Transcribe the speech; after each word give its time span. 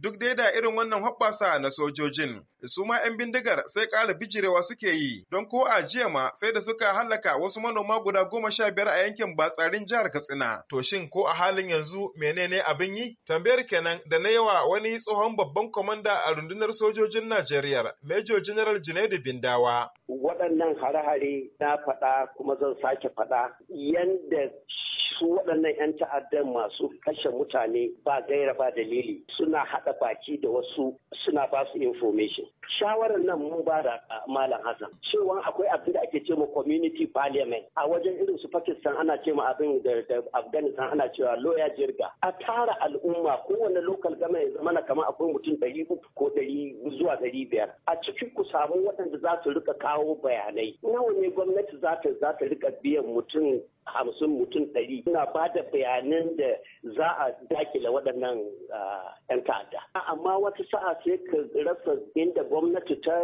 Duk 0.00 0.18
dai 0.18 0.34
da 0.34 0.52
irin 0.54 0.76
wannan 0.76 1.02
hoɓɓasa 1.02 1.58
na 1.62 1.70
sojojin, 1.70 2.42
su 2.64 2.84
ma 2.84 2.96
'yan 3.02 3.16
bindigar 3.16 3.62
sai 3.66 3.86
ƙara 3.88 4.14
bijirewa 4.14 4.62
suke 4.62 4.86
yi, 4.92 5.26
don 5.30 5.44
ko 5.48 5.64
a 5.66 5.82
jiya 5.88 6.08
ma 6.08 6.30
sai 6.34 6.52
da 6.52 6.60
suka 6.60 6.86
hallaka 6.86 7.36
wasu 7.40 7.60
manoma 7.60 8.00
guda 8.04 8.24
goma 8.30 8.50
sha 8.50 8.70
biyar 8.70 8.88
a 8.88 9.02
yankin 9.02 9.34
Batsarin 9.36 9.86
jihar 9.86 10.10
Katsina. 10.12 10.62
To 10.70 10.82
shin 10.82 11.08
ko 11.10 11.26
a 11.26 11.34
halin 11.34 11.68
yanzu 11.70 12.12
menene 12.16 12.62
abin 12.62 12.96
yi? 12.96 13.16
Tambayar 13.26 13.66
kenan 13.66 13.98
da 14.08 14.18
na 14.18 14.28
yawa 14.28 14.68
wani 14.70 14.98
tsohon 14.98 15.36
babban 15.36 15.70
kwamanda 15.72 16.14
a 16.26 16.34
rundunar 16.34 16.70
sojojin 16.72 17.26
Najeriya, 17.28 17.92
Major 18.02 18.40
General 18.40 18.78
Junaidu 18.78 19.18
Bindawa. 19.18 19.90
Waɗannan 20.08 20.78
hare-hare 20.80 21.50
na 21.58 21.76
faɗa 21.76 22.28
kuma 22.36 22.54
zan 22.60 22.74
sake 22.82 23.08
faɗa 23.16 23.50
yanda 23.68 24.50
su 25.18 25.30
waɗannan 25.34 25.74
'yan 25.78 25.92
ta'addan 25.98 26.52
masu 26.52 26.88
kashe 27.04 27.28
mutane 27.28 27.90
ba 28.04 28.20
gaira 28.28 28.54
ba 28.54 28.70
dalili 28.70 29.22
suna 29.36 29.64
haɗa 29.64 29.92
baki 30.00 30.38
da 30.40 30.48
wasu 30.48 30.94
suna 31.24 31.46
ba 31.50 31.64
su 31.72 31.78
information. 31.78 32.46
Shawarar 32.78 33.18
nan 33.24 33.38
mun 33.38 33.64
ba 33.64 33.82
da 33.82 33.98
Malam 34.28 34.60
Hassan 34.64 34.90
cewa 35.10 35.42
akwai 35.44 35.68
abin 35.72 35.92
da 35.94 36.00
ake 36.02 36.20
cewa 36.26 36.46
community 36.54 37.06
parliament 37.06 37.64
a 37.76 37.88
wajen 37.88 38.18
irin 38.20 38.38
su 38.40 38.48
Pakistan 38.48 38.96
ana 38.98 39.16
ce 39.24 39.32
ma 39.32 39.50
abin 39.52 39.82
da 39.82 39.90
Afghanistan 40.34 40.90
ana 40.92 41.08
cewa 41.16 41.36
lawyer 41.42 41.70
jirga. 41.78 42.10
A 42.22 42.32
tara 42.44 42.76
al'umma 42.84 43.38
kowane 43.48 43.80
local 43.82 44.14
gama 44.16 44.38
ya 44.38 44.50
zama 44.56 44.82
kamar 44.82 45.06
akwai 45.08 45.32
mutum 45.32 45.56
ɗari 45.60 45.86
uku 45.90 46.06
ko 46.14 46.30
ɗari 46.36 46.76
zuwa 46.98 47.16
ɗari 47.20 47.48
biyar. 47.50 47.70
A 47.86 47.96
cikin 48.02 48.30
ku 48.34 48.44
samu 48.52 48.84
waɗanda 48.86 49.18
za 49.20 49.40
su 49.44 49.50
riƙa 49.50 49.78
kawo 49.78 50.14
bayanai. 50.22 50.78
Nawa 50.82 51.12
ne 51.20 51.30
gwamnati 51.30 51.76
za 51.80 51.96
ta 52.02 52.08
za 52.20 52.32
ta 52.38 52.44
riƙa 52.44 52.70
biyan 52.82 53.04
mutum 53.06 53.60
hamsin 53.94 54.30
mutum 54.38 54.64
ɗari 54.74 55.02
suna 55.04 55.26
ba 55.34 55.48
da 55.54 55.62
bayanan 55.72 56.36
da 56.36 56.48
za 56.96 57.08
a 57.18 57.32
daƙile 57.50 57.88
waɗannan 57.88 58.38
'yan 59.30 59.44
ta'adda. 59.44 59.80
Amma 59.94 60.38
wata 60.38 60.64
sa'a 60.70 60.94
sai 61.08 61.18
ka 61.24 61.38
rasa 61.64 61.92
inda 62.14 62.42
gwamnati 62.44 62.96
ta 63.00 63.16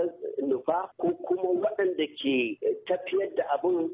nufa 0.49 0.91
ko 0.99 1.09
kuma 1.27 1.49
waɗanda 1.61 2.07
ke 2.17 2.59
tafiyar 2.87 3.35
da 3.37 3.45
abin 3.55 3.91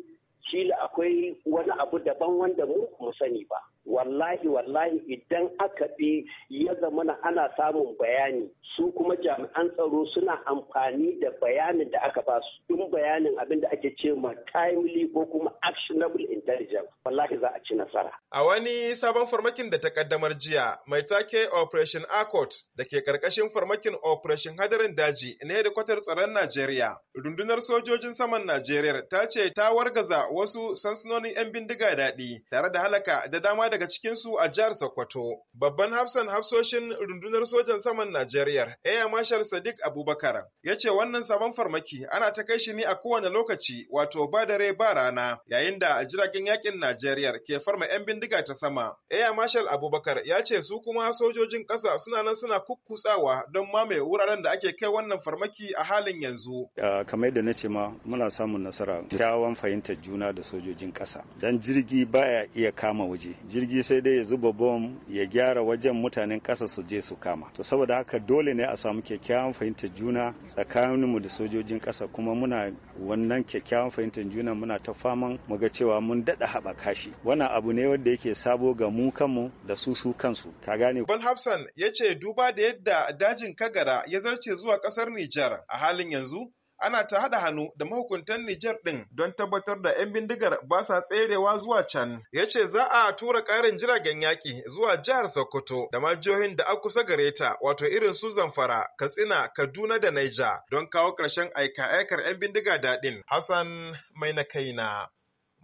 kila 0.50 0.74
akwai 0.84 1.36
wani 1.46 1.70
abu 1.78 1.98
daban 1.98 2.38
wanda 2.38 2.66
mu 2.66 2.86
mu 3.00 3.12
sani 3.18 3.44
ba. 3.50 3.56
Wallahi 3.86 4.48
wallahi 4.48 5.00
idan 5.08 5.50
aka 5.58 5.88
bi 5.98 6.24
ya 6.48 6.74
zamana 6.74 7.16
ana 7.22 7.48
samun 7.56 7.96
bayani 7.98 8.50
su 8.76 8.92
kuma 8.92 9.16
jami'an 9.16 9.70
tsaro 9.74 10.06
suna 10.14 10.38
amfani 10.46 11.18
da 11.20 11.30
bayanin 11.40 11.90
da 11.90 11.98
aka 12.02 12.22
ba 12.22 12.40
su 12.68 12.74
in 12.76 12.90
bayanin 12.90 13.38
abin 13.40 13.60
da 13.60 13.68
ake 13.72 13.96
ce 13.96 14.12
ma 14.14 14.34
timely 14.52 15.08
ko 15.14 15.24
kuma 15.26 15.50
actionable 15.62 16.24
intelligence 16.28 16.88
wallahi 17.04 17.38
za 17.40 17.48
a 17.54 17.60
ci 17.64 17.74
nasara. 17.74 18.12
A 18.30 18.44
wani 18.44 18.94
sabon 18.96 19.26
farmakin 19.26 19.70
da 19.70 19.78
ta 19.80 19.88
kaddamar 19.90 20.34
jiya 20.38 20.76
mai 20.86 21.02
take 21.02 21.48
Operation 21.52 22.04
Accord 22.10 22.52
da 22.76 22.84
ke 22.84 23.00
ƙarƙashin 23.00 23.48
farmakin 23.50 23.96
Operation 24.04 24.56
Hadarin 24.56 24.94
Daji 24.94 25.36
na 25.44 25.54
hedikwatar 25.54 25.98
tsaron 26.00 26.32
Najeriya. 26.32 26.96
Rundunar 27.16 27.60
sojojin 27.62 28.14
saman 28.14 28.46
Najeriya 28.46 29.08
ta 29.08 29.26
ce 29.26 29.50
ta 29.54 29.72
wargaza 29.74 30.28
wasu 30.32 30.76
sansanonin 30.76 31.32
'yan 31.34 31.50
bindiga 31.52 31.96
daɗi 31.96 32.44
tare 32.50 32.70
da 32.72 32.80
halaka 32.80 33.28
da 33.30 33.40
dama 33.40 33.69
daga 33.70 33.86
cikinsu 33.88 34.38
a 34.40 34.48
jihar 34.48 34.74
Sokoto. 34.74 35.42
Babban 35.54 35.92
hafsan 35.92 36.28
hafsoshin 36.28 36.90
rundunar 36.92 37.46
sojan 37.46 37.80
saman 37.80 38.10
Najeriya, 38.12 38.74
Air 38.84 39.08
Marshal 39.10 39.44
Sadiq 39.44 39.74
Abubakar, 39.84 40.44
ya 40.62 40.76
ce 40.78 40.90
wannan 40.90 41.22
sabon 41.22 41.52
farmaki 41.52 42.06
ana 42.10 42.32
ta 42.32 42.42
kai 42.44 42.58
shi 42.58 42.72
ne 42.72 42.84
a 42.84 42.94
kowane 42.94 43.28
lokaci 43.28 43.86
wato 43.90 44.26
ba 44.30 44.46
dare 44.46 44.72
ba 44.72 44.94
rana 44.94 45.38
yayin 45.50 45.78
da 45.78 46.04
jiragen 46.04 46.46
yaƙin 46.46 46.78
Najeriya 46.80 47.32
ke 47.46 47.58
farma 47.60 47.86
'yan 47.86 48.04
bindiga 48.04 48.44
ta 48.44 48.54
sama. 48.54 48.94
Air 49.10 49.34
Marshal 49.34 49.66
Abubakar 49.68 50.20
ya 50.26 50.42
ce 50.44 50.62
su 50.62 50.80
kuma 50.80 51.12
sojojin 51.12 51.66
ƙasa 51.66 51.98
suna 51.98 52.22
nan 52.22 52.34
suna 52.36 52.60
kukkutsawa 52.60 53.44
don 53.52 53.66
mamaye 53.72 54.00
wuraren 54.00 54.42
da 54.42 54.50
ake 54.52 54.76
kai 54.76 54.88
wannan 54.88 55.20
farmaki 55.22 55.72
a 55.76 55.84
halin 55.84 56.20
yanzu. 56.22 56.68
kamar 57.06 57.28
yadda 57.30 57.42
na 57.42 57.52
ce 57.52 57.68
ma 57.68 57.92
muna 58.04 58.30
samun 58.30 58.62
nasara 58.62 59.02
kyawawan 59.08 59.54
fahimtar 59.56 59.96
juna 60.02 60.32
da 60.32 60.42
sojojin 60.42 60.92
ƙasa. 60.92 61.24
Dan 61.40 61.60
jirgi 61.60 62.04
baya 62.04 62.46
iya 62.54 62.72
kama 62.72 63.04
waje. 63.06 63.34
Jirgi 63.60 63.82
sai 63.82 64.00
dai 64.00 64.16
ya 64.16 64.22
zuba 64.24 64.52
bom 64.52 65.00
ya 65.08 65.26
gyara 65.26 65.62
wajen 65.62 65.92
mutanen 65.94 66.40
ƙasa 66.40 66.66
su 66.68 66.82
je 66.82 67.00
su 67.02 67.16
kama. 67.16 67.50
To 67.54 67.62
saboda 67.62 67.94
haka 67.96 68.18
dole 68.18 68.54
ne 68.54 68.64
a 68.64 68.76
samu 68.76 69.02
kyakkyawan 69.02 69.52
fahimtar 69.52 69.90
juna 69.94 70.34
tsakaninmu 70.46 71.20
da 71.20 71.28
sojojin 71.28 71.80
ƙasa 71.80 72.06
kuma 72.12 72.34
muna 72.34 72.72
wannan 72.98 73.44
kyakkyawan 73.44 73.90
fahimtar 73.90 74.24
juna 74.30 74.54
muna 74.54 74.78
ta 74.82 74.92
faman 74.92 75.38
mu 75.48 75.58
ga 75.58 75.68
cewa 75.68 76.00
mun 76.00 76.24
daɗa 76.24 76.46
haɓaka 76.46 76.94
shi. 76.94 77.12
Wannan 77.24 77.48
abu 77.50 77.72
ne 77.72 77.86
wanda 77.86 78.10
yake 78.10 78.34
sabo 78.34 78.74
ga 78.74 78.88
mu 78.90 79.10
kanmu 79.12 79.50
da 79.66 79.74
su 79.76 79.94
su 79.94 80.14
kansu. 80.14 80.48
Ka 80.64 80.76
gane? 80.78 81.04
Ban 81.04 81.20
Hafsan 81.20 81.66
ya 81.76 81.92
ce 81.92 82.14
duba 82.14 82.52
da 82.54 82.62
yadda 82.62 83.12
dajin 83.18 83.54
Kagara 83.54 84.04
ya 84.06 84.20
zarce 84.20 84.56
zuwa 84.56 84.80
ƙasar 84.80 85.10
Nijar 85.12 85.64
a 85.68 85.76
halin 85.78 86.10
yanzu 86.10 86.50
ana 86.80 87.04
ta 87.06 87.20
haɗa 87.20 87.38
hannu 87.40 87.72
da 87.76 87.84
mahukuntan 87.86 88.44
Nijar 88.46 88.76
ɗin 88.84 89.06
don 89.10 89.32
tabbatar 89.36 89.82
da 89.82 89.90
'yan 89.92 90.12
bindigar 90.12 90.58
ba 90.68 90.84
sa 90.84 91.00
tserewa 91.00 91.58
zuwa 91.58 91.82
can. 91.88 92.22
Ya 92.32 92.46
ce 92.48 92.66
za 92.66 92.84
a 92.90 93.12
tura 93.16 93.42
ƙarin 93.44 93.78
jiragen 93.78 94.20
yaƙi 94.22 94.62
zuwa 94.70 94.96
jihar 95.02 95.28
Sokoto 95.28 95.88
da 95.92 96.00
ma 96.00 96.14
jihohin 96.14 96.56
da 96.56 96.64
aka 96.64 96.80
kusa 96.80 97.04
gare 97.04 97.32
ta 97.32 97.56
wato 97.62 97.86
irin 97.86 98.14
su 98.14 98.30
Zamfara, 98.30 98.86
Katsina, 98.98 99.48
Kaduna 99.56 99.98
da 100.00 100.10
Naija 100.10 100.60
don 100.70 100.86
kawo 100.88 101.12
ƙarshen 101.16 101.50
aika-aikar 101.54 102.20
'yan 102.24 102.38
bindiga 102.38 102.78
daɗin. 102.78 103.22
Hassan 103.26 103.96
Mai 104.14 104.32
na 104.32 104.44
kaina, 104.44 105.08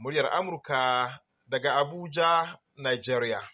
muryar 0.03 0.31
Amurka 0.32 1.21
daga 1.49 1.72
Abuja, 1.81 2.59
Nigeria. 2.76 3.49